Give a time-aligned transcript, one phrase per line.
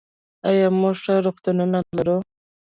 [0.49, 2.17] آیا موږ ښه روغتونونه لرو؟